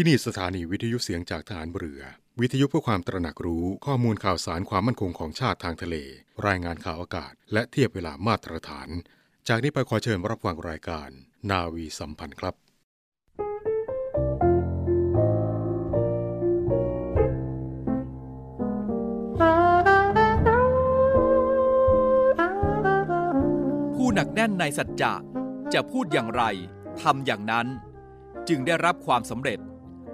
[0.00, 2.02] ที่นี่สถานีวิทยุเสียงจากฐานเรือ
[2.40, 5.96] วิทยุเพื่อความตระหนักรู้ข้อมูลข่าวสารความมั่นคงของชาติทางทะเล
[6.46, 8.88] รายงานข่าวอากาศ และเทียบเวลามาตรฐาน
[9.48, 11.08] จากนี้ไปขอเชิญรับฟังรายการ
[11.50, 12.54] นาวีสัมพันธ์ครับ
[23.94, 25.14] ผู้หนักแน่นในสัจจะ
[25.74, 26.42] จะพูดอย่างไร
[27.02, 27.66] ทำอย่างนั้น
[28.48, 29.60] จึงได้รับความสำเร็จ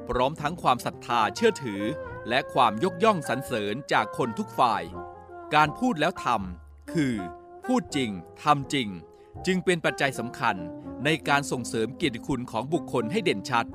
[0.09, 1.83] พร้อมทั้งความศรัทธาเชื่อถือ
[2.29, 4.83] และความยกย่องสรรเสริญจากคนทุกฝ่าย
[5.55, 7.15] การพูดแล้วทำคือ
[7.67, 8.11] พูดจริง
[8.43, 8.89] ทำจริง
[9.47, 10.57] จึงเป็นปัจจัยสำคัญ
[11.05, 13.67] ในการส่งเสริมเกียรติคุณของบุคคลให้เด่นชัด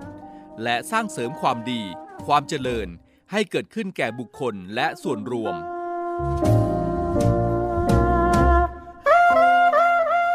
[0.64, 1.82] และสร้างเสริมความดี
[2.26, 2.88] ความเจริญ
[3.32, 5.56] ให้เกิดขึ้นแก่บุคคลและส่วนรวม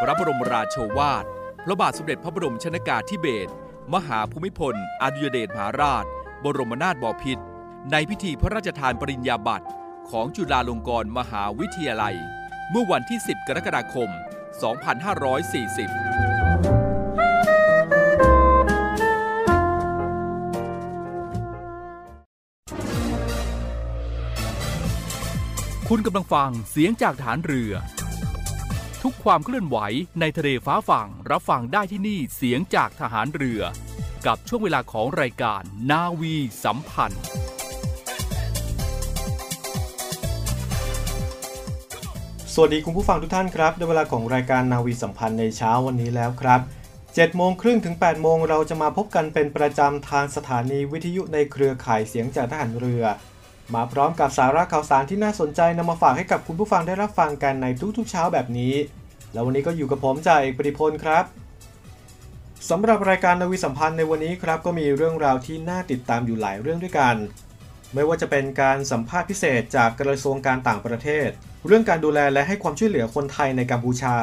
[0.01, 1.25] พระบรมราโชวาท
[1.65, 3.53] พระบาทสมเด็จพระบรมชนากาธิเบศร
[3.93, 6.05] มหาภูมิพล อดุยเดชมหาราช
[6.45, 7.45] บรมนาถบพิตร
[7.91, 9.67] ในพิธีพระราชทานปริญญาบัตร
[10.11, 12.17] ของจุฬาลงกรณ์มหาวิทยาลัย
[12.71, 14.19] เมื่อวันที่ 10 กรกฎาคม 2540
[25.89, 27.73] คุณกำลังฟังเสียงจากฐานเรือ
[29.09, 29.79] ทุกความเคลื่อนไหว
[30.21, 33.63] ในทะเลฟ้าฝั่งรับฟังได้ที่นี่เสียงจากทหารเรือ
[34.27, 37.25] กับช่วงเวลาของรายการนาวีสัมพันธ์
[42.55, 46.61] สวัสดีคุณผู้ฟังทุกท่านครับได้เวลาของรายการนาวีสัมพันธ์ในเช้าวันนี้แล้วครับ
[46.99, 53.05] 7โมงครึ่งถึง8โมงเราจะมาพบกันเป็นประจำทางสถานีวิทยุในเครือข่ายเสียงจากทหารเรือ
[53.75, 58.75] มาพร้อมกับสาระข่าวสารที่น่าสนใจนำมาฝากให้กับคุณผู้ฟังได้รับฟังกันในทุกๆเช้าแบบนี้
[59.33, 61.25] แล้ววันนี้ก็อยู่กับผมจ่าเอกปริพลครับ
[62.71, 67.17] สำหรับรายการนาวีสัมพันธ์ในวันนี้ครับก็มีเรื่องราวที่น่าติดตามอยู่หลายเรื่องด้วยกัน
[67.95, 71.29] ไม่ว่าจะเป็นการสัมภาษณ์พิเศษจากกระทรวงการต่างประเทศ
[71.67, 74.17] เรื่องการดูแลและให้ความช่วยเหลือคนไทยในกัมพูชา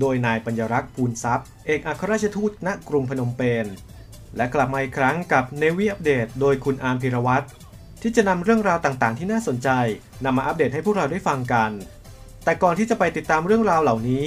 [0.00, 3.66] โดยนายปัญญรักษ์ภูลทรัพย์ เอกอัครราชทูตณกรุงพนมเปญ
[4.36, 7.46] และกลับมาอีกครั้งกับเนวีอัปเดตโดยคุณอาร์มพิรวัตร
[8.02, 9.68] ที่จะนำเรื่องราวต่างๆ ที่น่าสนใจ
[10.24, 11.70] นำมาอัปเดตให้พวกเราได้ฟังกัน
[12.44, 14.26] แต่ก่อนที่จะไปติดตามเรื่องราวเหล่านี้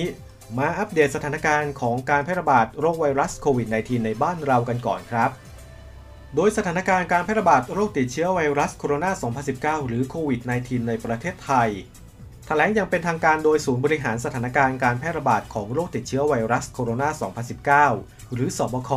[0.57, 5.29] มาอัปเดตสถานการณ์ของการแพร่ระบาดโรคไวรัสโควิด -19 ในบ้านเรากันก่อนครับ
[6.35, 11.69] โดยสถานการณ์การแพร่ระบาดโรคติดเชื้อไวรัสโคโรนา 2019 หรือโควิด -19 ในประเทศไทย
[12.47, 18.91] แถลงอย่างเป็นทางการโดยศูนย์บริหารสถานการณ์การแพร่ระบาดของโรคติดเชื้อไวรัสโคโรนา 2019 หรือสบค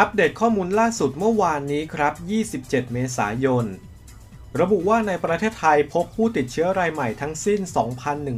[0.00, 2.14] อัปเดตข้อมูลล่าสุดเมื่อวานนี้ครับ
[2.52, 3.66] 27 เมษายน
[4.60, 7.60] ระบุว่าในประเทศไทยพบผู้ติดเชื้อรายใหม่ทั้งสิ้น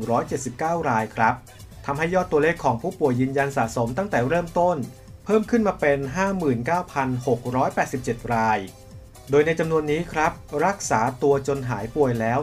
[0.07, 1.35] 2,179 รายครับ
[1.87, 4.77] ทำให้ยอดตัวเลขของผู้ป่วยยืนยันสะสมตั้งแต่เริ่มต้น
[5.25, 5.99] เพิ่มขึ้นมาเป็น
[7.57, 8.59] 59,687 ราย
[9.31, 10.33] โดยในจำนวนนี้ครับ
[10.67, 12.39] รักษาตัวจนหายป่วยแล้ว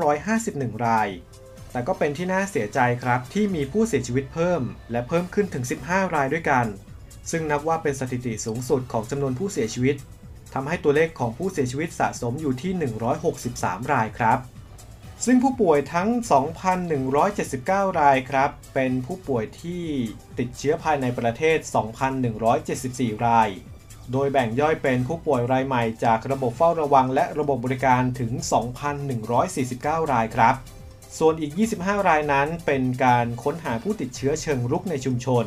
[0.00, 1.08] 33,551 ราย
[1.70, 6.68] แต่ก็เป็นที่น่าเสียใจครับที่มีผู้เสียชีวิตเพิ่ม และเพิ่มขึ้นถึง 15 รายด้วยกัน
[7.30, 9.96] ซึ่งนับว่าเป็นสถิติสูงสุดของจำนวนผู้เสียชีวิต
[10.54, 12.72] ทำให้ตัวเลขของผู้เสียชีวิตสะสมอยู่ที่
[13.32, 14.38] 163 รายครับ
[15.24, 16.08] ซึ่งผู้ป่วยทั้ง
[17.24, 19.84] 2,179 รายครับ เป็นผู้ป่วยที่
[20.38, 21.58] ติดเชื้อภายในประเทศ
[22.42, 23.48] 2,174 ราย
[24.12, 28.32] โดยแบ่งย่อยเป็นผู้ป่วยรายใหม่จากระบบเฝ้าระวังและระบบบริการถึง
[29.22, 30.54] 2,149 รายครับ
[31.18, 35.46] ส่วนอีก 25 รายนั้นเป็นการค้นหาผู้ติดเชื้อเชิงรุกในชุมชน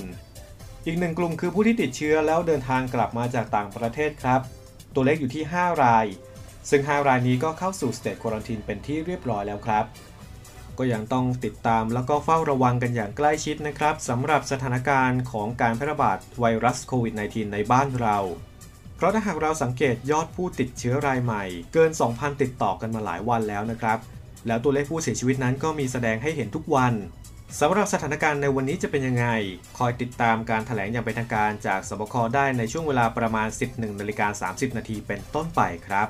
[0.89, 4.41] อีกหนึ่งกลุ่มคือผู้ที่ติดเชื้อแล้วเดินทางกลับมาจากต่างประเทศครับ
[4.95, 6.05] ตัวเลขอยู่ที่ 5 ราย
[6.69, 9.85] ซึ่ง 5 รายนี้ก็เข้าสู่สเตจควอนตินเป็นที่เรียบร้อยแล้วครับ
[10.77, 18.17] ก็ยังต้องติดตามแล้วก็เฝ้าระวังกันอย่างใกล้ชิดนะครับสำหรับสถานการณ์ของการแพร่ระบาดไวรัสโควิด -19 ในบ้านเรา
[18.95, 21.43] เพราะถ้าหากเราสังเกตยอดผู้ติดเชื้อรายใหม่
[21.73, 23.99] เกิน 2,000 ติดต่อกันมาหลายวันแล้วนะครับ
[24.47, 26.93] แล้วตัวเลขผู้เสียชีวิตนั้นก็มีแสดงให้เห็นทุกวัน
[27.59, 29.27] สำหรับสถานการณ์ในวันนี้จะเป็นยังไง
[29.77, 36.07] คอยติดตามการถแถลงอย่างเป็นทางการจากสบคได้ในช่วงเวลาประมาณ 11นาฬิกา30 นาทีเป็นต้นไปครับ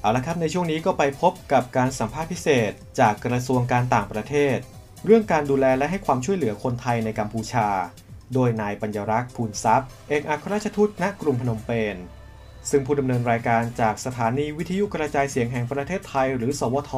[0.00, 4.56] เอาละครับในช่วงนี้ก็ไปพบกับการสัมภาษณ์พิเศษ จากกระทรวงการต่างประเทศ
[5.04, 7.68] เรื่องการดูแลและให้ความช่วยเหลือคนไทยในกัมพูชา
[8.34, 11.96] โดยนายปัญญรักษ์ภูลทรัพย์ เอกอัครราชทูตณกรุงพนมเปญ
[12.70, 16.92] ซึ่งผู้ดำเนินรายการจากสถานีวิทยุกระจายเสียงแห่งประเทศไทย หรือ สวท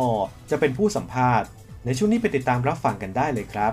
[0.50, 1.48] จะเป็นผู้สัมภาษณ์
[1.84, 3.72] ในช่วงนี้ไปติดตามรับฟังกันได้เลยครับ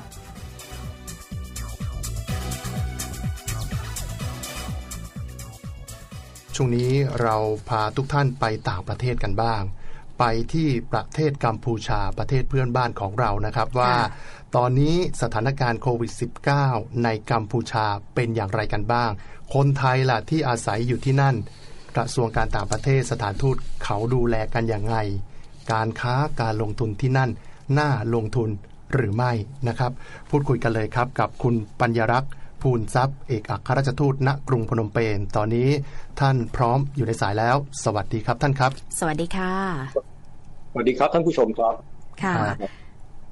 [6.55, 6.91] ช่วงนี้
[7.21, 7.35] เรา
[7.69, 9.61] พาทุกท่านไปต่างประเทศกันบ้าง
[10.19, 10.23] ไป
[10.53, 13.93] ที่ประเทศกัมพูชาประเทศเพื่อนบ้านของเรานะครับว่า
[14.55, 16.11] ตอนนี้สถานการณ์โควิด
[16.57, 17.85] -19 ในกัมพูชา
[18.15, 19.09] เป็นอย่างไรกันบ้าง
[19.53, 21.35] คนไทยล่ะที่อาศัยอยู่ที่นั่น
[21.97, 24.95] กระทรวงการต่างประเทศสถานทูตเขาดูแลกันอย่างไง
[25.71, 27.29] การค้าการลงทุนที่นั่น
[27.77, 28.49] น่าลงทุน
[28.93, 29.31] หรือไม่
[29.67, 29.91] นะครับ
[30.29, 32.31] พูดคุยกันเลยครับกับคุณปัญญรักษ์
[32.61, 35.69] ภูลทรัพย์เอกอัครราชทูตณกรุงพนมเปญตอนนี้
[36.19, 39.53] ท่านพร้อมอยู่ในสายแล้ว สวัสดีครับท่านครับ สวัสดีค่ะ
[40.71, 41.73] สวัสดีครับท่านผู้ชมครับ
[42.23, 42.71] ค่ะครับ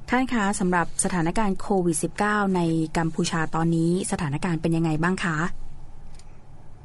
[0.10, 2.62] ท่านคะสำหรับสถานการณ์โควิด -19 ใน
[2.98, 5.38] กัมพูชาตอนนี้สถานการณ์เป็นยังไงบ้างคะ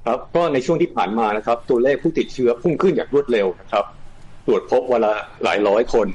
[0.07, 3.85] ครับก็ในช่วงที่ผ่านมานะครับ ตัวเลขผู้ติดเชื้อพุ่งขึ้นอย่างรวดเร็วนะครับ
[4.47, 6.07] ตรวจพบวันละหลายร้อยคน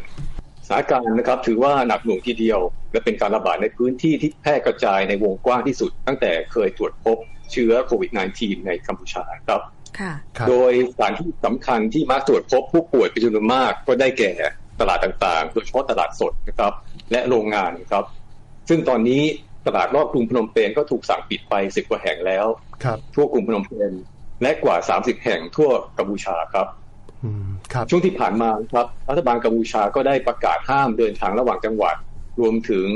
[0.68, 2.60] สถานการณ์นะครับถือว่าหนักหน่วงทีเดียว
[2.92, 7.18] และเป็นการระบาดในพื้นที่ที่แพร่กระจายในวงกว้างที่สุด ตั้งแต่เคยตรวจพบ
[7.52, 9.62] เชื้อโควิด -19 ในกัมพูชาครับ
[10.00, 14.32] ค่ะครับโดยสถานที่สำคัญที่มักตรวจพบผู้ป่วยเป็นจำนวนมากก็ได้แก่
[14.80, 16.74] ตลาดต่างๆ โดยเฉพาะตลาดสดนะครับ
[17.12, 18.06] และโรงงานนะครับ
[18.70, 19.22] ซึ่งตอนนี้
[19.68, 22.46] ตลาดรอบกรุงพนมเปญก็ถูกสั่งปิดไปสิบกว่าแห่งแล้ว
[22.84, 23.92] ครับทั่วกรุงพนมเปญ
[24.42, 26.87] และกว่า 30 แห่งทั่วกัมพูชาครับอืมครับ
[27.90, 31.96] ช่วงที่ผ่านมาครับรัฐบาลกัมพูชาก็ได้ประกาศห้ามเดินทางระหว่างจังหวัด
[32.40, 32.88] รวมถึง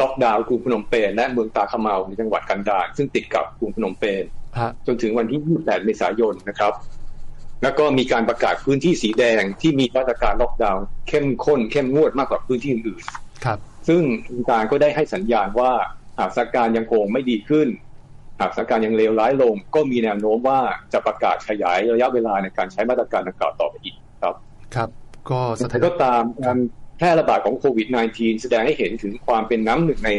[0.00, 4.24] ล็อกดาวน์กรุงพนมเปญและเมืองตาขะเมาในจังหวัดกันดารซึ่งติดกับกรุงพนมเปญ
[4.58, 6.72] ฮะจนถึงวันที่ 28 เมษายนนะครับ
[7.62, 13.02] แล้วก็มีการประกาศพื้นที่สีแดงที่มีมาตรการล็อกดาวน์เข้มข้น เข้มงวดมากกว่าพื้นที่อื่น
[13.44, 15.72] ครับๆซึ่งทางการก็ได้ให้สัญญาณว่า
[16.18, 17.68] หากสถานการณ์ยังคงไม่ดีขึ้น
[18.40, 20.60] หากสถานการณ์ยังเลวร้ายลง ก็มีแนวโน้มว่า
[20.92, 24.34] จะประกาศขยายระยะเวลาในการใช้มาตรการดังกล่าวต่อไปอีกครับ
[24.74, 24.88] ครับ
[25.30, 26.58] ก็สถาแต่นก็ตามการ
[26.96, 30.10] แพร่ระบาดของโควิด -19 แสดงให้เห็นถึงความเป็นน้ำหนึ่งใน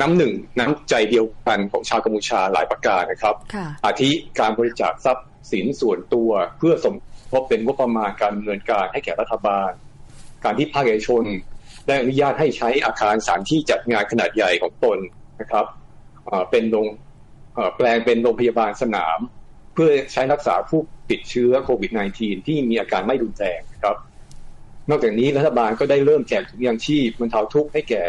[0.00, 6.94] น้ำหนึ่งน้ำใจเดียวกันของชาวกัมพูชาหลายประการนะครับค่ะอาทิการบริจาคทรัพย์สินส่วนตัวเพื่อสม
[7.32, 9.70] ทบเป็นงบประมาณการดำเนินการให้แก่รัฐบาล
[10.44, 11.22] การที่ภาคเอกชน
[11.86, 14.98] ได้อนุญาตให้ใช้อาคารสถานที่จัดงานขนาดใหญ่ของตน
[15.40, 15.66] นะครับ
[16.26, 16.96] เอ่อเป็นโรงเอ่อ
[17.76, 19.18] แปลงเป็นโรงพยาบาลสนาม
[19.74, 20.80] เพื่อใช้รักษาผู้
[21.10, 23.96] ติดเชื้อโควิด -19 ที่มีอาการไม่รุนแรงนะครับ
[24.90, 28.04] นอกจากนี้รัฐบาลก็ได้เริ่มแจกถุงยางชีพบรรเทาทุกข์ให้แก่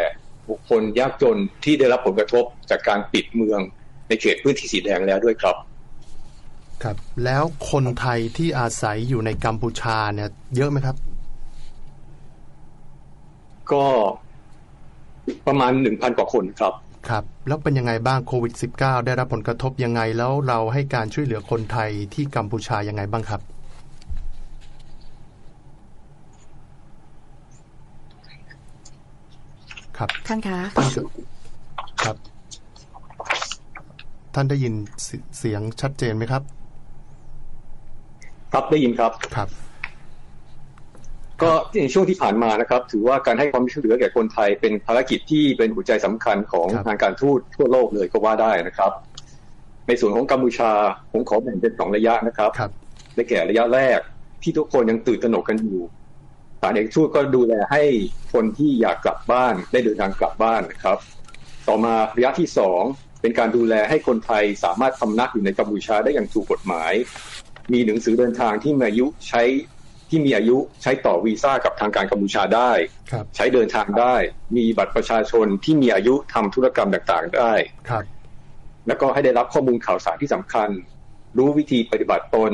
[0.50, 3.60] บุคคลยากจนที่ได้รับผลกระทบจากการปิดเมือง
[4.08, 5.56] ในเขตพื้นที่สีแดงแล้วด้วยครับ
[6.84, 10.96] ครับ แล้วคนไทยที่อาศัยอยู่ในกัมพูชาเนี่ย เยอะไหมครับ
[13.72, 13.86] ก็
[15.48, 16.74] ประมาณหนึ่งพันกว่าคนครับ
[17.10, 23.42] ครับแล้วเป็นยังไงบ้างโควิด -19 ได้รับผลกระทบยังไงแล้วเราให้การช่วยเหลือคนไทยที่กัมพูชายังไงบ้างครับ
[29.98, 31.06] ครับท่านคะท่านครับ
[32.04, 32.16] ครับ
[34.34, 34.74] ท่านได้ยิน
[35.04, 35.08] เส
[35.38, 36.44] เสียงชัดเจนไหมครับ
[38.54, 39.50] ครับได้ยินครับครับ
[41.44, 41.52] ก็
[41.82, 48.92] ในช่วงที่ผ่านมานะครับ ถือว่าการให้ความช่วยเหลือแก่คนไทยเป็นภารกิจที่เป็นหัวใจสำคัญของครับทางการทูตทั่วโลกเลยก็ว่าได้นะครับ
[49.88, 50.72] ในส่วนของกัมพูชา
[51.12, 52.72] ผมขอแบ่งเป็นสองระยะนะครับครับ
[53.16, 54.00] ได้แก่ระยะแรก
[54.44, 55.82] ที่ทุกคนยังตื่นตระหนกกันอยู่
[56.62, 57.84] สารเอกทูตก็ดูแลให้
[58.34, 60.98] คนที่อยากกลับบ้านได้เดินทางกลับบ้านนะครับ
[61.68, 62.82] ต่อมาระยะที่สอง
[63.22, 66.94] เป็นการดูแลให้คนไทยสามารถพำนักอยู่ในกัมพูชาได้อย่างถูกกฎหมาย
[67.74, 69.42] มีหนังสือเดินทางที่มีอายุใช้
[70.12, 72.72] ที่มีอายุใช้ต่อวีซ่ากับทางการกัมพูชาได้
[73.12, 74.16] ครับใช้เดินทางได้
[74.58, 77.54] มีบัตรประชาชนที่มีอายุทำธุรกรรมต่างๆได้
[77.90, 78.04] ครับ
[78.88, 80.70] แล้วก็ให้ได้รับข้อมูลข่าวสารที่สำคัญ
[81.38, 82.52] รู้วิธีปฏิบัติตน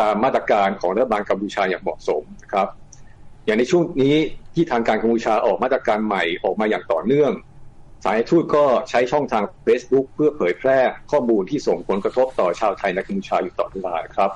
[0.00, 2.68] ตามมาตรการของรัฐบาลกัมพูชาอย่างเหมาะสมนะครับ
[3.44, 4.16] อย่างในช่วงนี้
[4.54, 7.32] ที่ทางการกัมพูชาออกมาตรการใหม่ออกมาอย่างต่อเนื่อง
[8.04, 10.78] สายทูตก็ใช้ช่องทาง Facebook เพื่อเผยแพร่
[11.10, 14.30] ข้อมูลที่ส่งผลกระทบต่อชาวไทยในกัมพูชาอยู่ตลอดเวลาครับ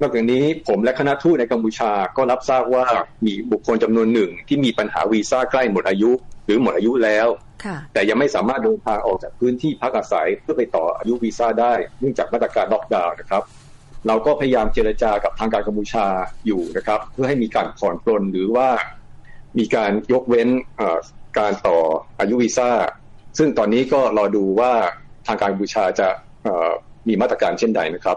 [0.00, 2.84] นอกจากนี้ผมและคณะทูตในกัมพูชาก็รับทราบว่า
[3.26, 6.10] มีบุคคลจำนวนหนึ่งที่มีปัญหาวีซ่าใกล้หมดอายุ
[6.46, 7.28] หรือหมดอายุแล้ว
[7.64, 13.42] ค่ะแต่ยังไม่สามารถเดินทางออกจากพื้นที่พักอาศัยเพื่อไปต่ออายุวีซ่าได้เนื่องจากมาตรการล็อกดาวน์นะครับ
[14.06, 16.06] เราก็พยายามเจรจากับทางการกัมพูชา
[16.46, 18.68] อยู่นะครับ เพื่อให้มีการผ่อนปลนหรือว่า
[19.58, 20.98] มีการยกเว้นเอ่อ
[21.38, 21.78] การต่อ
[22.20, 22.70] อายุวีซ่า
[23.38, 24.72] ซึ่งตอนนี้ก็รอดูว่า
[25.26, 26.08] ทางการกัมพูชาจะ
[26.44, 26.70] เอ่อ
[27.08, 28.16] มีมาตรการเช่นใดนะครับ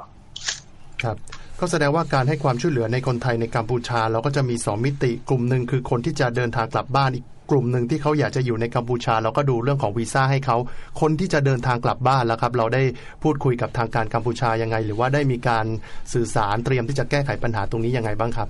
[1.04, 1.18] ครับ
[1.64, 10.58] ก็แสดงว่าการให้ความช่วยเหลือในคนไทยในกัมพูชา เราก็จะมีสองมิติ กลุ่มหนึ่งคือคนที่จะเดินทางกลับบ้านอีกกลุ่มหนึ่งที่เขาอยากจะอยู่ในกัมพูชา เราก็ดูเรื่องของวีซ่าให้เขา
[11.02, 12.84] คนที่จะเดินทางกลับบ้านแล้วครับ เราได้
[13.24, 15.66] พูดคุยกับทางการกัมพูชายังไง หรือว่าได้มีการ
[16.14, 18.50] สื่อสารเตรียมที่จะแก้ไขปัญหาตรงนี้ยังไงบ้างครับ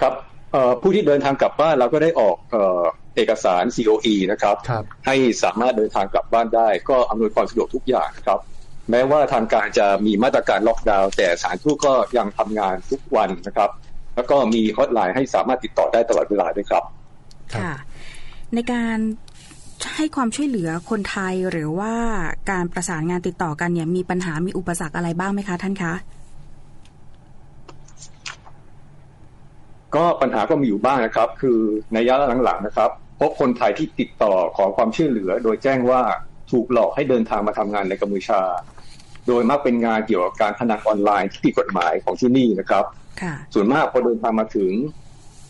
[0.00, 0.14] ครับ
[0.52, 2.82] เอ่อผู้ที่เดินทางกลับบ้านเราก็ได้ออกเอ่อ
[3.16, 8.40] เอกสาร COE นะครับครับให้สามารถเดินทางกลับบ้านได้ ก็อำนวยความสะดวกทุกอย่างนะครับ
[8.90, 13.70] แม้ว่าทางการจะมีมาตรการล็อกดาวน์แต่สถารทูตก็ยังทำงานทุกวันนะครับ
[14.16, 16.84] แล้วก็มีฮอตไลน์ให้สามารถติดต่อได้ตลอดเวลาด้วยครับ
[17.54, 17.72] ค่ะ
[18.54, 18.96] ในการ
[19.96, 21.94] ให้ความช่วยเหลือคนไทยหรือว่า
[22.50, 25.94] การประสานงานติดต่อกันเนี่ยมีปัญหามีอุปสรรคอะไรบ้างไหมคะท่านคะ
[29.94, 31.58] ก็ปัญหาก็มีอยู่บ้างนะครับ คือ
[31.92, 32.14] ในระยะ
[32.44, 36.02] หลังๆนะครับ พบคนไทยที่ติดต่อขอความช่วยเหลือ โดยแจ้งว่า
[36.52, 38.40] ถูกหลอกให้เดินทางมาทำงานในกัมพูชา
[39.28, 42.84] โดยมักเป็นงานเกี่ยวกับการพนันออนไลน์ที่ผิดกฎหมายของที่นี่นะครับ
[43.22, 44.72] ค่ะส่วนมากพอเดินทางมาถึง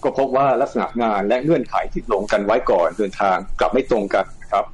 [0.02, 4.64] ก็พบว่าลักษณะงานและเงื่อนไขที่ลงกันไว้ก่อนเดินทางกลับไม่ตรงกันนะครับ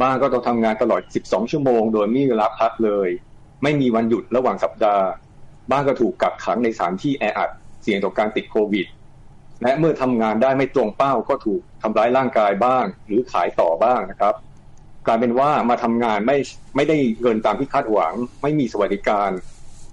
[0.00, 3.08] บ้างก็ต้องทำงานตลอด 12 ชั่วโมง โดยไม่มีเวลาพักเลย
[3.62, 5.06] ไม่มีวันหยุดระหว่างสัปดาห์
[5.70, 7.50] บ้างก็ถูกกักขังในสถานที่แออัด
[7.82, 8.86] เสี่ยงต่อการติดโควิด
[9.62, 14.34] และเมื่อทำงานได้ไม่ตรงเป้าก็ถูกทำร้ายร่างกายบ้าง หรือขายต่อบ้างนะครับ
[15.08, 16.36] กลายเป็นว่ามาทำงานไม่
[16.76, 18.12] ไม่ได้เงินตามที่คาดหวัง
[18.42, 19.30] ไม่มีสวัสดิการ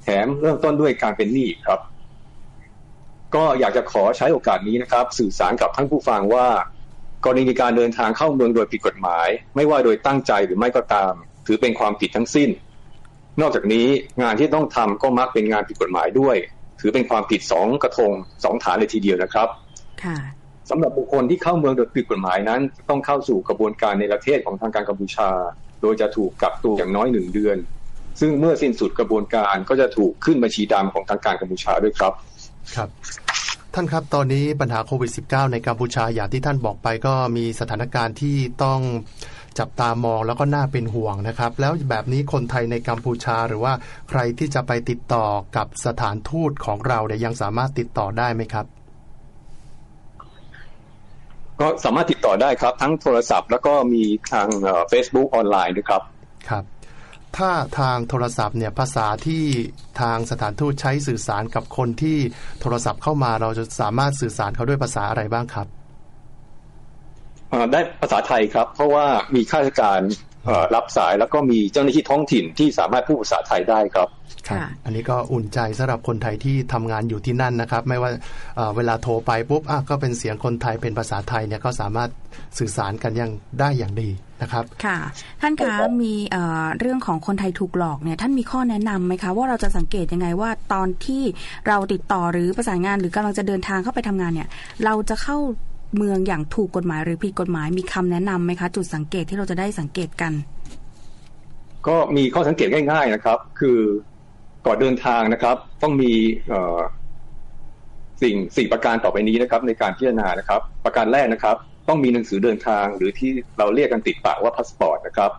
[0.03, 1.79] แถมเริ่มต้นด้วยการเป็นหนี้ครับ
[3.35, 6.47] ก็อยากจะขอใช้โอกาสนี้นะครับ สื่อสารกับท่านผู้ฟังว่า
[7.23, 11.13] กรณีการเดินทางเข้าเมืองโดยผิดกฎหมาย ไม่ว่าโดยตั้งใจหรือไม่ก็ตาม
[11.47, 12.49] ถือเป็นความผิดทั้งสิ้น
[13.41, 13.87] นอกจากนี้
[14.21, 16.35] งานที่ต้องทำก็มักเป็นงานผิดกฎหมายด้วย
[16.79, 18.11] ถือเป็นความผิดสองกระทง
[18.43, 19.47] สองฐานเลยทีเดียวนะครับ
[20.03, 20.17] ค่ะ
[20.69, 25.29] สำหรับบุคคลที่เข้าเมืองโดยผิดกฎหมายนั้น ต้องเข้าสู่กระบวนการในประเทศของทางการกัมพูชา
[25.81, 27.57] โดยจะถูกกักตัวอย่างน้อยหนึ่งเดือน
[28.19, 32.13] ซึ่งเมื่อสิ้นสุดกระบวนการก็จะถูกขึ้นบัญชีดำของทางการกัมพูชาด้วยครับ
[32.75, 32.89] ครับ
[33.73, 38.79] ท่านครับ ตอนนี้ปัญหาโควิด -19 ในกัมพูชาอย่างที่ท่านบอกไปก็มีสถานการณ์ที่ต้อง
[39.59, 43.73] จับตามองแล้วก็น่าเป็นห่วงนะครับ แล้วแบบนี้คนไทยในกัมพูชาหรือว่า
[44.09, 45.25] ใครที่จะไปติดต่อ
[45.57, 48.65] กับสถานทูตของเราเนี่ยยังสามารถติดต่อได้ไหมครับ
[51.59, 54.47] ก็สามารถติดต่อได้ครับ ทั้งโทรศัพท์ แล้วก็มีทาง
[54.89, 56.01] เฟซบุ๊กออนไลน์ด้วยครับ
[56.49, 56.63] ครับ
[57.37, 59.43] ถ้าทางโทรศัพท์เนี่ยภาษาที่
[60.01, 62.17] ทางสถานทูตใช้สื่อสารกับคนที่
[62.61, 65.67] โทรศัพท์เข้ามาเราจะสามารถสื่อสารเขาด้วยภาษาอะไรบ้างครับ
[67.49, 70.15] เอ่อได้ภาษาไทยครับ เพราะว่ามีข้าราชการเอ่อ
[70.75, 74.07] รับสายแล้วก็มีเจ้าหน้าที่ท้องถิ่นที่สามารถพูดภาษาไทยได้ครับ
[74.47, 78.11] ครับค่ะอันนี้ก็อุ่นใจสำหรับคนไทยที่ทำงานอยู่ที่นั่นนะครับ ไม่ว่า
[78.55, 82.09] เอ่อเวลาโทรไปปุ๊บอะก็เป็นเสียงคนไทยเป็นภาษาไทยเนี่ยก็สามารถ
[82.57, 84.09] สื่อสารกันยังได้อย่างดี
[84.41, 84.97] นะครับค่ะ
[85.41, 91.23] ท่านคะมีเอ่อเรื่องของคนไทยถูกหลอกเนี่ยท่านมีข้อแนะนำไหมคะ ว่าเราจะสังเกตยังไงว่าตอนที่
[91.67, 94.49] เราติดต่อหรือประสานงานหรือกำลังจะเดินทางเข้าไปทำงานเนี่ย
[94.85, 95.37] เราจะเข้า
[95.97, 100.33] เมืองอย่างถูกกฎหมายหรือผิดกฎหมายมีคำแนะนำไหมคะ จุดสังเกตที่เราจะได้สังเกตกัน
[101.87, 103.79] ก็มีข้อสังเกตง่ายๆนะครับ คือ
[104.65, 106.13] ก่อนเดินทางนะครับ ต้องมี
[108.21, 111.55] สิ่งสิ่งประการต่อไปนี้นะครับ ในการพิจารณานะครับ ประการแรกนะครับ
[111.87, 115.31] ต้องมีหนังสือเดินทาง หรือที่เราเรียกกันติดปากว่าพาสปอร์ตนะครับ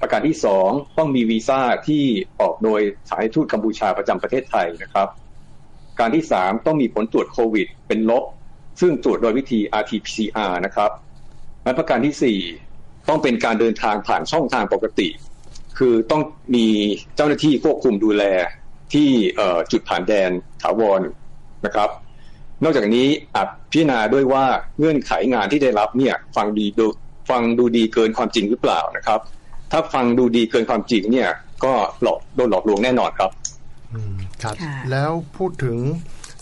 [0.00, 2.04] ประการที่สองต้องมีวีซ่าที่
[2.40, 5.08] ออกโดยสานทูตกัมพูชาประจำประเทศไทยนะครับ
[6.00, 8.24] การที่สามต้องมีผลตรวจโควิด เป็นลบ
[8.80, 10.90] ซึ่งตรวจโดยวิธี RT-PCR นะครับ
[11.64, 12.38] และประการที่สี่
[13.08, 15.08] ต้องเป็นการเดินทางผ่านช่องทางปกติ
[15.78, 16.22] คือต้อง
[16.54, 16.66] มี
[17.16, 18.24] เจ้าหน้าที่ควบคุมดูแล
[18.92, 20.30] ที่เอ่อจุดผ่านแดน
[20.62, 21.00] ถาวร
[21.66, 21.90] นะครับ
[22.64, 24.44] นอกจากนี้อาจพิจารณาด้วยว่า
[24.78, 26.86] เงื่อนไขงานที่ได้รับเนี่ยฟังดีดู
[27.30, 29.20] ฟังดูดีเกินความจริงหรือเปล่านะครับ
[29.72, 31.28] ถ้าฟังดูดีเกินความจริงเนี่ย
[31.64, 33.30] ก็หลอกโดนหลอกลวงแน่นอนครับ
[33.92, 35.76] อืมครับค่ะแล้วพูดถึง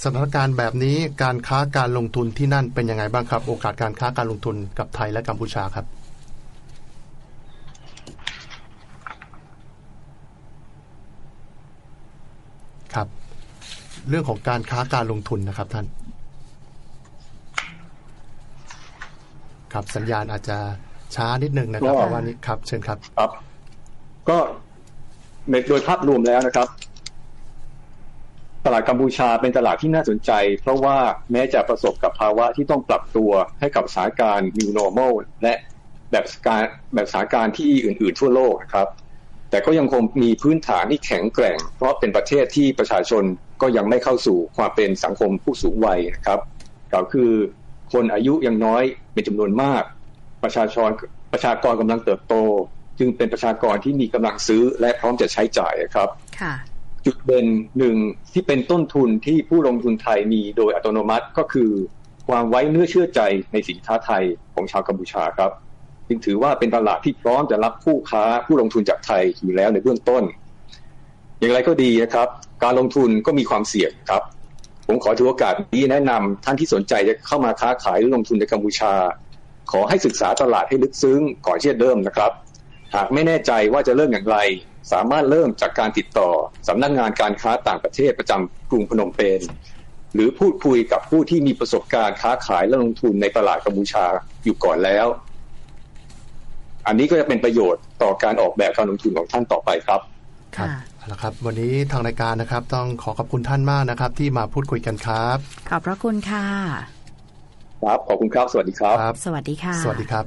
[0.05, 5.87] สถานการณ์แบบนี้การค้าการลงทุนที่นั่นเป็นยังไงบ้างครับ โอกาสการค้าการลงทุนกับไทยและกัมพูชาครับ
[12.95, 13.09] ครับ
[14.09, 15.87] เรื่องของการค้าการลงทุนนะครับท่าน
[19.73, 20.59] ครับสัญญาณอาจจะ
[21.15, 23.31] ช้านิดนึงนะครับก็เพราะว่านี้ครับ เชิญครับ ครับ
[24.29, 24.39] ก็
[25.51, 26.69] ในโดยภาพรวมแล้วนะครับ
[28.67, 30.31] ตลาดกัมพูชาเป็นตลาดที่น่าสนใจ
[30.61, 30.97] เพราะว่า
[31.33, 33.31] แม้จะประสบกับภาวะที่ต้องปรับตัว
[33.61, 35.55] ให้กับสถานการณ์ new normal และ
[36.11, 38.89] แบบสถานการณ์แบบสถานการณ์ที่อื่น ๆ ทั่วโลกนะครับ
[39.51, 43.25] แต่ก็ยังคงมีพื้นฐานที่แข็งแกร่ง เพราะเป็นประเทศที่ประชาชน
[43.63, 46.41] ก็ยังไม่เข้าสู่ความเป็นสังคมผู้สูงวัยนะครับ
[46.93, 47.33] ก็คือ
[47.93, 49.83] คนอายุยังน้อยเป็นจำนวนมาก
[50.45, 50.91] ประชาชน
[51.33, 52.35] ประชากรกำลังเติบโต
[52.99, 56.09] จึงเป็นประชากรที่มีกำลังซื้อและพร้อมจะใช้จ่ายครับ
[56.41, 56.55] ค่ะ
[57.07, 57.47] จุดเด่น
[57.79, 57.97] หนึ่ง
[58.33, 61.71] ที่เป็นต้นทุนที่ผู้ลงทุนไทยมีโดยอัตโนมัติก็คือ
[62.29, 63.21] ความไว้เนื้อเชื่อใจ
[63.53, 65.51] ในสินค้าไทยของชาวกัมพูชาครับ
[66.09, 70.23] จึงถือว่าเป็นตลาดที่พร้อมจะรับผู้ค้าผู้ลงทุนจากไทยอยู่แล้วในเบื้องต้น
[71.41, 72.29] อย่างไรก็ดีนะครับ
[72.65, 74.23] การลงทุนก็มีความเสี่ยงครับ
[74.87, 78.93] ผมขอถือโอกาสนี้แนะนำท่านที่สนใจจะเข้ามาค้าขายหรือลงทุนในกัมพูชา
[79.73, 82.33] ขอให้ศึกษาตลาดให้ลึกซึ้งก่อนที่จะเริ่มนะครับ
[82.95, 84.37] หากไม่แน่ใจว่าจะเริ่มอย่างไร
[84.93, 86.29] สามารถเริ่มจากการติดต่อ
[86.69, 89.41] สำนักงานการค้าต่างประเทศประจำกรุงพนมเปญ
[90.15, 94.05] หรือพูดคุยกับผู้ที่มีประสบการณ์ค้าขายและลงทุนในตลาดกัมพูชา
[94.45, 95.07] อยู่ก่อนแล้ว
[96.87, 100.01] อันนี้ก็จะเป็นประโยชน์ต่อการออกแบบการลงทุนของท่านต่อไปครับ
[100.57, 105.37] ครับเอาละครับ วันนี้ทางรายการนะครับ ต้องขอขอบคุณท่านมากนะครับ ที่มาพูดคุยกันครับ
[105.71, 106.47] ขอบพระคุณค่ะ
[107.83, 110.25] ครับ ขอบคุณครับ สวัสดีครับครับสวัสดีค่ะ สวัสดีครับ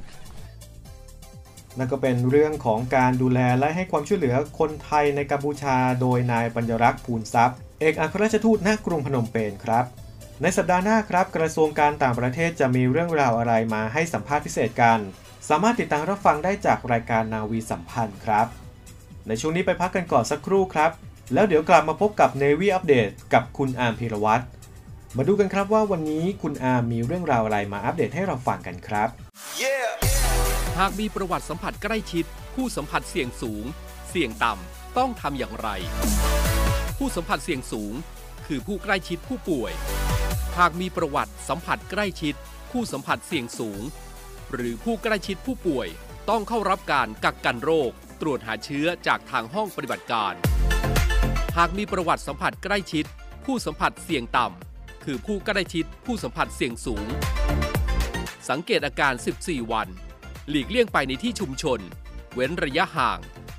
[1.78, 9.84] นั่นก็เป็นเรื่องของการดูแลและให้ความช่วยเหลือคนไทยในกัมพูชา โดยนายปัญญรักษ์ภูลทรัพย์ เอกอัครราชทูตณกรุงพนมเปญครับ
[10.42, 14.98] ในสัปดาห์หน้าครับ กระทรวงการต่างประเทศจะมีเรื่องราวอะไรมาให้สัมภาษณ์พิเศษกัน
[15.48, 18.46] สามารถติดตามรับฟังได้จากรายการนาวีสัมพันธ์ครับ
[19.26, 20.90] ในช่วงนี้ไปพักกันก่อนสักครู่ครับ
[21.34, 24.44] แล้วเดี๋ยวกลับมาพบกับ Navy Update กับคุณอาร์มพีรวัตร
[25.16, 29.08] มาดูกันครับว่าวันนี้คุณอาร์มมีเรื่องราวอะไรมาอัปเดตให้เราฟังกันครับ
[30.82, 33.64] หากมีประวัติสัมผัสใกล้ชิด ผู้สัมผัสเสี่ยงสูง
[34.08, 35.68] เสี่ยงต่ำต้องทำอย่างไร
[36.98, 37.94] ผู้สัมผัสเสี่ยงสูง
[38.46, 39.72] คือผู้ใกล้ชิดผู้ป่วย
[40.58, 42.34] หากมีประวัติสัมผัสใกล้ชิด
[42.70, 43.82] ผู้สัมผัสเสี่ยงสูง
[44.52, 45.88] หรือผู้ใกล้ชิดผู้ป่วย
[46.30, 50.34] ต้องเข้ารับการกักกันโรค ตรวจหาเชื้อจากทางห้องปฏิบัติการ
[51.58, 53.04] หากมีประวัติสัมผัสใกล้ชิด
[53.44, 57.06] ผู้สัมผัสเสี่ยงต่ำคือผู้ใกล้ชิดผู้สัมผัสเสี่ยงสูง
[58.48, 59.90] สังเกตอาการ 14 วัน
[60.50, 61.80] หลีกเลี่ยงไปในที่ชุมชน
[62.34, 63.18] เว้นระยะห่าง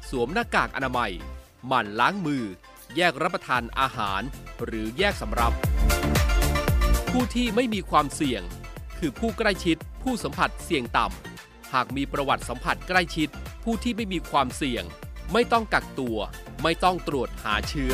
[0.10, 1.12] สวมหน้ากากอนามัย
[1.68, 2.44] หมั่นล้างมือ
[2.96, 4.22] แยกรับประทานอาหาร
[4.66, 5.54] หรือแยกสำรับ
[7.12, 8.42] ผู้ที่ไม่มีความเสี่ยง
[8.98, 13.30] คือผู้ใกล้ชิด ผู้สัมผัสเสี่ยงต่ำ หากมีประวัติสัมผัสใกล้ชิด
[13.64, 14.84] ผู้ที่ไม่มีความเสี่ยง
[15.34, 16.18] ไม่ต้องกักตัว
[16.64, 17.94] ไม่ต้องตรวจหาเชื้อ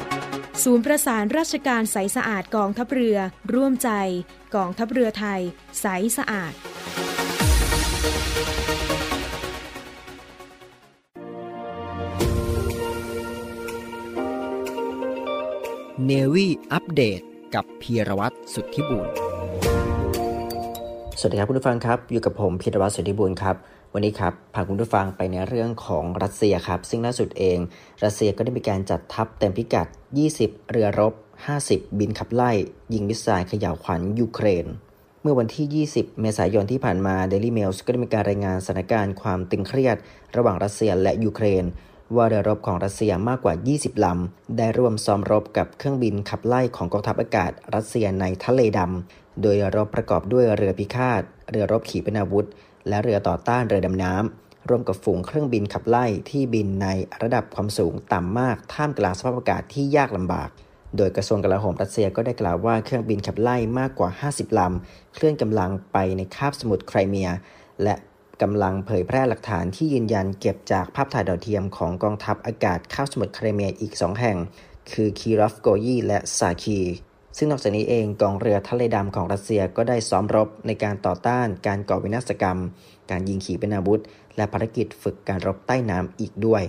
[0.63, 3.17] ศูนย์ประสานราชการใสสะอาดกองทัพเรือ
[3.53, 3.89] ร่วมใจ
[4.55, 5.41] กองทัพเรือไทย
[5.81, 5.85] ใส
[6.17, 6.53] สะอาด
[16.05, 17.21] เนวี่อัปเดต
[17.55, 19.30] กับพีรวัตรสุทธิบุญ
[21.23, 23.55] สวัสดีครับคุณผู้ฟังครับ อยู่กับผมพีรวัตรสุทธิบุญครับ
[23.93, 27.57] วันนี้ครับพาคุณผู้ฟังไปในเรื่องของรัสเซียครับ ซึ่งล่าสุดเอง
[28.03, 29.87] รัสเซียก็ได้มีการจัดทัพเต็มพิกัด
[30.29, 31.13] 20 เรือรบ
[31.57, 32.51] 50 บินขับไล่
[32.93, 34.65] ยิงมิสไซล์เขย่าขวัญยูเครน
[35.21, 39.97] เมื่อวันที่ 20 เมษายนที่ผ่านมา Daily Mail ก็ได้มีการรายงานสถานการณ์ความตึงเครียด
[40.35, 41.63] ระหว่างรัสเซียและยูเครน
[42.15, 51.21] ว่าเรือรบของรัสเซียมากกว่า 20 ลำ ได้ร่วมซ้อมรบกับเครื่องบินขับไล่ของกองทัพอากาศรัสเซียในทะเลดำ โดยเรือรบประกอบด้วยเรือพิฆาต
[51.51, 52.47] เรือรบขีปนาวุธ
[52.87, 56.87] และเรือต่อต้านเรือดำน้ำ ร่วมกับฝูงเครื่องบินขับไล่ที่บินใน
[57.21, 60.49] ระดับความสูงต่ำมากท่ามกลางสภาพอากาศที่ยากลำบาก
[60.97, 67.29] โดยกระทรวงกลาโหมรัสเซียก็ได้กล่าวว่าเครื่องบินขับไล่มากกว่า 50 ลำ เคลื่อนกำลังไปในคาบสมุทรไครเมีย
[67.83, 67.95] และ
[68.41, 74.37] กำลังเผยแพร่หลักฐานที่ยืนยันเก็บจากภาพถ่ายดาวเทียมของกองทัพอากาศคาบสมุทรไครเมียอีก2แห่ง
[74.91, 76.79] คือคีรอฟโกยีและซาคี
[77.37, 82.59] ซึ่งนอกจากนี้เองกองเรือทะเลดำของรัสเซียก็ได้ซ้อมรบในการต่อต้านการก่อวินาศกรรม
[83.11, 84.01] การยิงขีปนาวุธ
[84.37, 86.63] และภารกิจฝึกการรบใต้น้ำอีกด้วย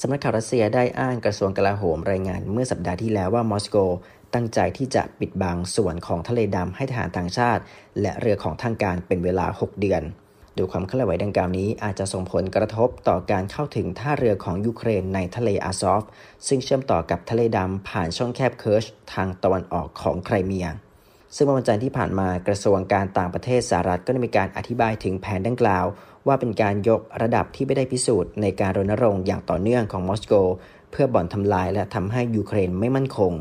[0.00, 3.76] สำนักข่าวรัสเซียได้อ้างกระทรวงกลาโหมรายงานเมื่อสัปดาห์ที่แล้วว่ามอสโก
[4.34, 7.62] ตั้งใจที่จะปิดบังส่วนของทะเลดำให้ทหารต่างชาติ
[8.00, 10.02] และเรือของทางการเป็นเวลา 6 เดือน
[10.54, 16.02] โดยความเคลื่อนไหวดังกล่าวนี้อาจจะส่งผลกระทบต่อการเข้าถึงท่าเรือของยูเครนในทะเลอาซอฟ
[16.46, 20.66] ซึ่งเชื่อมต่อกับทะเลดำผ่านช่องแคบเคิร์ชทางตะวันออกของไครเมีย
[21.34, 25.84] ซึ่งเมื่อวันจันทร์ที่ผ่านมากระทรวงการต่างประเทศสหรัฐก็ได้มีการอธิบายถึงแผนดังกล่าว
[26.26, 30.32] ว่าเป็นการยกระดับที่ไม่ได้พิสูจน์ในการรณรงค์อย่างต่อเนื่องของมอสโก
[30.90, 33.32] เพื่อบ่อนทำลายและทำให้ยูเครนไม่มั่นคง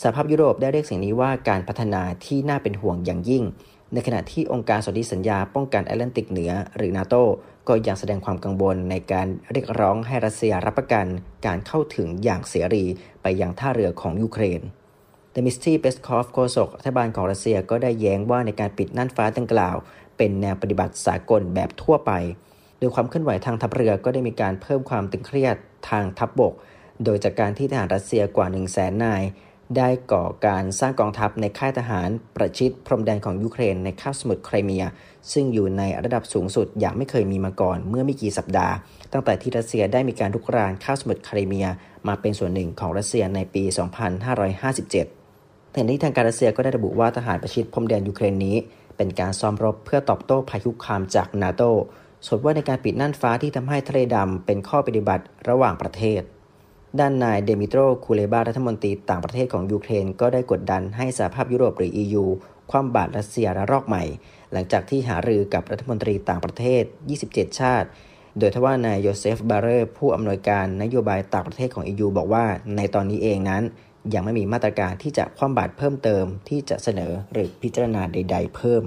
[0.00, 3.44] สหภาพยุโรปได้เรียกสิ่งนี้ว่าการพัฒนาที่น่าเป็นห่วงอย่างยิ่ง
[3.92, 7.14] ในขณะที่องค์การสนธิสัญญาป้องกันแอตแลนติกเหนือ หรือนาโต
[7.68, 11.06] ก็ยังแสดงความกังวลในการเรียกร้องให้รัสเซียรับประกัน
[11.46, 12.84] การเข้าถึงอย่างเสรี
[13.22, 14.60] ไปยังท่าเรือของยูเครน
[15.34, 19.76] ดมิทรีเปสคอฟโฆษกรัฐบาลของรัสเซียก็ได้แย้งว่าในการปิดน่านฟ้าดังกล่าว
[20.16, 22.12] เป็นแนวปฏิบัติสากลแบบทั่วไป
[22.78, 25.56] โดยความเคลื่อนไหวทางทัพเรือก็ได้มีการเพิ่มความตึงเครียด
[25.90, 26.54] ทางทัพบก
[27.04, 29.22] โดยจากการที่ทหารรัสเซียกว่า 1 0 0 0 0แสนนาย
[29.76, 34.84] ได้ก่อการสร้างกองทัพในค่ายทหารประชิดพรมแดนของยูเครนในคาบสมุทรไครเมีย
[35.32, 38.74] ซึ่งอยู่ในระดับสูงสุดอย่างไม่เคยมีมาก่อนเมื่อไม่กี่สัปดาห์
[39.12, 41.66] ตั้งแต่ที่รัสเซียได้มีการลุกรานคาบสมุทรไครเมีย
[42.08, 48.56] มาเป็นส่วนหนึ่งของรัสเซียในปี 2557แต่นี้ทางการรัสเซียก็ได้ระบุว่าทหารประชิดพรมแดนยูเครนนี้
[48.96, 51.62] เป็นการซ้อมรบเพื่อตอบโต้ภัยคุกคามจากนาโต
[52.26, 56.22] ส่วนว่าในการปิดน่านฟ้าที่ทำให้ทะเลดำเป็นข้อปฏิบัติระหว่างประเทศ
[57.00, 62.24] ด้านนายเดมิโตรคูเลบารัฐมนตรีต่างประเทศของยูเครน ก็ได้กดดันให้สหภาพยุโรปหรือ EU
[62.70, 64.04] คว่ำบาตรรัสเซียระลอกใหม่
[64.52, 66.82] หลังจากที่หารือกับรัฐมนตรีต่างประเทศ
[67.22, 67.88] 27 ชาติ
[68.38, 72.44] โดยทว่านายโยเซฟบอร์เรลผู้อำนวยการนโยบายต่างประเทศของ EU บอกว่า
[72.76, 73.62] ในตอนนี้เองนั้น
[74.14, 78.82] ยังไม่มีมาตรการที่จะคว่ำบาตรเพิ่มเติมที่จะเสนอหรือพิจารณาใด ๆ เพิ่ม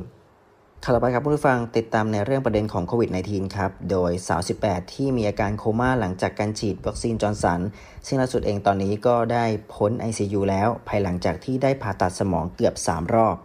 [0.84, 7.60] ข่าวต่อไปครับผู้ฟังติดตามในเรื่องประเด็นของโควิด -19 ครับ โดยสาว 18 ที่มีอาการโคม่าหลังจากการฉีดวัคซีนจอห์นสัน
[8.06, 13.36] ซึ่งล่าสุดเองตอนนี้ก็ได้พ้น ICU แล้ว ภายหลังจากที่ได้ผ่าตัดสมองเกือบ 3 รอบ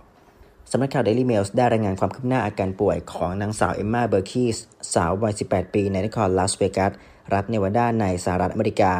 [0.70, 4.56] สำนักข่าว Daily Mail ได้รายงานความคืบหน้าอาการป่วยของนางสาวเอมมาเบอร์คีส
[4.94, 6.92] สาววัย 18 ปีในนครลาสเวกัส
[7.32, 8.92] รัฐเนวาดาในสหรัฐอเมริกา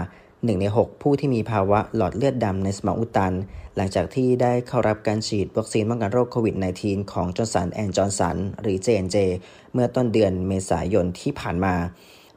[0.45, 3.35] หนึ่งใน 6 ผู้ที่มีภาวะหลอดเลือดดำในสมองอุดตัน
[3.77, 9.17] หลังจากที่ได้เข้ารับการฉีดวัคซีนป้องกันโรคโควิด -19 ของจอห์นสันแอนด์จอห์นสันหรือ J&J
[9.73, 11.75] เมื่อต้นเดือนเมษายนที่ผ่านมา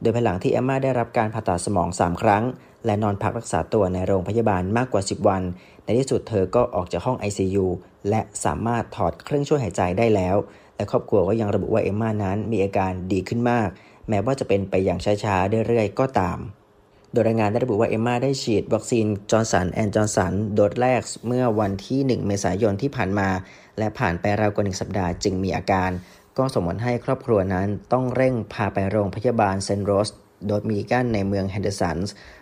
[0.01, 2.43] โดยภายหลังที่เอมมาได้รับการผ่าตัดสมอง 3 ครั้ง
[2.85, 5.41] และนอนพักรักษาตัวในโรงพยาบาลมากกว่า 10 วัน
[5.83, 7.65] ในที่สุดเธอก็ออกจากห้อง ICU
[8.09, 10.35] และสามารถถอดเครื่องช่วยหายใจได้แล้ว
[10.75, 13.67] และครอบครัวก็ยังระบุว่าเอมมานั้นมีอาการดีขึ้นมาก
[14.09, 16.37] แม้ว่าจะเป็นไปอย่างช้าๆเรื่อยๆก็ตาม
[17.11, 23.29] โดยรายงานได้ระบุว่าเอมมาได้ฉีดวัคซีนจอห์นสันแอนด์จอห์นสันโดสแรกเมื่อวันที่ 1 เมษายนที่ผ่านมา
[23.77, 25.91] และผ่านไปราวกว่าหนึ่งสัปดาห์จึงมีอาการ
[26.37, 30.09] ก็สมมติให้ครอบครัวนั้นต้องเร่งพาไปโรงพยาบาลเซนต์โรส
[30.47, 31.97] โดมินิกันในเมืองแฮนเดอร์สัน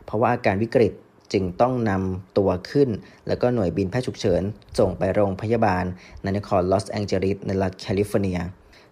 [0.06, 0.94] เพราะว่าอาการวิกฤต
[1.34, 2.90] จึงต้องนำตัวขึ้น
[3.28, 4.42] แล้วก็หน่วยบินแพทย์ฉุกเฉิน
[4.80, 5.84] ส่งไปโรงพยาบาล
[6.24, 8.40] ในนครลอสแองเจลิสในรัฐแคลิฟอร์เนีย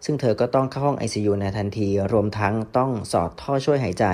[0.05, 4.05] ซึ่งเธอก็ต้องเข้าห้อง ICU ในทันที รวมทั้งต้องสอดท่อช่วยหายใจ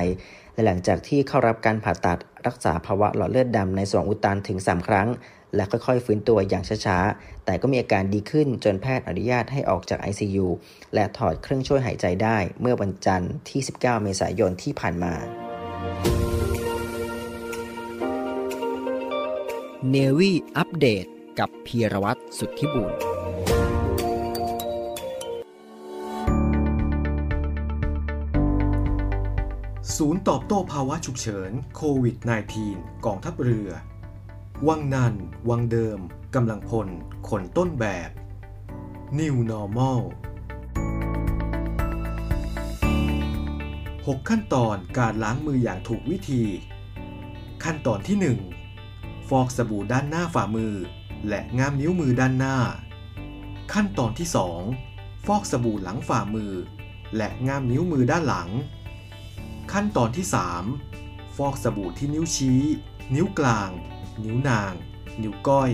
[0.60, 5.08] และหลังจากที่เข้ารับการผ่าตัดรักษาภาวะหลอดเลือดดำในสมองอุดตันถึง 3 ครั้ง
[5.56, 10.48] และค่อยๆ ฟื้นตัวอย่างช้าๆ แต่ก็มีอาการดีขึ้นจนแพทย์อนุญาตให้ออกจาก ICU
[10.94, 15.14] และถอดเครื่องช่วยหายใจได้เมื่อวันจันทร์ที่ 19 เมษายนที่ผ่านมา
[19.90, 21.06] เนวี่อัปเดต
[21.40, 22.92] กับพีรวัตรสุทธิบุญ
[30.04, 32.16] ศูนย์ตอบโต้ภาวะฉุกเฉินโควิด
[32.62, 33.70] -19 กองทัพเรือ
[34.68, 35.14] วังนัน
[35.50, 36.00] วังเดิม
[36.36, 36.88] กำลังพล
[37.30, 38.10] คนต้นแบบ
[39.20, 40.02] New Normal
[44.06, 46.44] 6 ขั้นตอนการล้างมืออย่างถูกวิธี
[47.64, 48.18] ขั้นตอนที่
[48.80, 50.74] 1 ฟอกสบู่ด้านหน้าฝ่ามือ
[51.28, 52.58] และง่ามนิ้วมือด้านหน้า
[53.74, 54.28] ขั้นตอนที่
[54.78, 56.54] 2 ฟอกสบู่หลังฝ่ามือ
[57.16, 58.50] และง่ามนิ้วมือด้านหลัง
[59.76, 60.26] ขั้นตอนที่
[60.82, 62.62] 3 ฟอกสบู่ที่นิ้วชี้
[63.16, 63.70] นิ้วกลาง
[64.24, 64.74] นิ้วนาง
[65.22, 65.72] นิ้วก้อย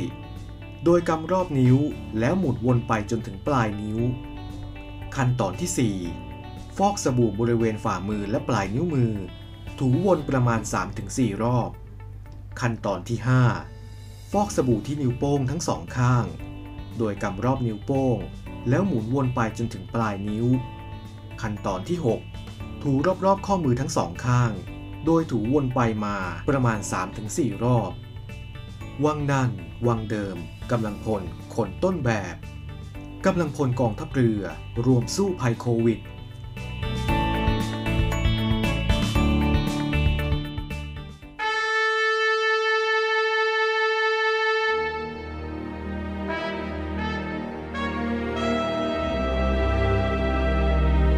[0.86, 1.78] โดยกำรอบนิ้ว
[2.20, 4.00] แล้วหมุนวนไปจนถึงปลายนิ้ว
[5.16, 5.70] ขั้นตอนที่
[6.34, 9.14] 4 ฟอกสบู่บริเวณฝ่ามือและปลายนิ้วมือ
[9.80, 10.60] ถูวนประมาณ
[11.02, 11.70] 3-4 รอบ
[12.62, 13.18] ขั้นตอนที่
[13.76, 16.26] 5 ฟอกสบู่ที่นิ้วโป้งทั้งสองข้าง
[16.98, 18.18] โดยกำรอบนิ้วโป้ง
[18.70, 20.46] แล้วหมุนวนไปจนถึงปลายนิ้ว
[21.42, 22.35] ขั้นตอนที่ 6
[22.90, 24.52] ถูรอบๆข้อมือทั้งสองข้าง
[25.06, 26.18] โดยถูวนไปมา
[26.50, 26.80] ประมาณ
[27.22, 27.92] 3-4 รอบ
[29.06, 29.52] วังนั่น
[29.88, 30.38] วังเดิม
[30.72, 31.24] กำลังพล
[31.56, 32.36] คนต้นแบบ
[33.26, 34.42] กำลังพลกองทัพเรือ
[34.86, 36.00] รวมสู้ภัยโควิด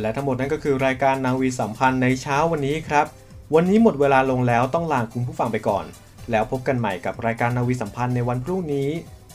[0.00, 3.06] และทั้งหมดนั้นก็คือรายการนาวีสัมพันธ์ในเช้าวันนี้ครับ
[3.54, 5.84] วันนี้หมดเวลาลงแล้วต้องลาคุณผู้ฟังไปก่อน
[6.30, 8.88] แล้วพบกันใหม่กับรายการนาวีสัมพันธ์ในวันพรุ่งนี้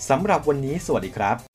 [0.09, 1.52] สำหรับวันนี้สวัสดีครับ